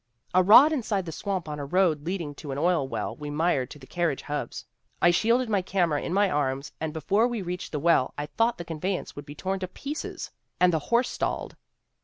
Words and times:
"'A 0.33 0.41
rod 0.41 0.73
inside 0.73 1.05
the 1.05 1.11
swamp 1.11 1.47
on 1.47 1.59
a 1.59 1.63
road 1.63 2.07
leading 2.07 2.33
to 2.33 2.51
an 2.51 2.57
oil 2.57 2.87
well 2.87 3.15
we 3.17 3.29
mired 3.29 3.69
to 3.69 3.77
the 3.77 3.85
carriage 3.85 4.23
hubs. 4.23 4.65
I 4.99 5.11
shielded 5.11 5.47
my 5.47 5.61
camera 5.61 6.01
in 6.01 6.11
my 6.11 6.27
arms 6.27 6.71
and 6.81 6.91
before 6.91 7.27
we 7.27 7.43
reached 7.43 7.71
the 7.71 7.79
well 7.79 8.15
I 8.17 8.25
thought 8.25 8.57
the 8.57 8.65
conveyance 8.65 9.15
would 9.15 9.27
be 9.27 9.35
torn 9.35 9.59
to 9.59 9.67
pieces 9.67 10.03
and 10.03 10.03
q8 10.03 10.17
THE 10.17 10.17
WOMEN 10.17 10.17
WHO 10.17 10.37
MAKE 10.37 10.41
OUR 10.41 10.65
NOVELS 10.65 10.71
the 10.85 10.89
horse 10.89 11.09
stalled. 11.09 11.55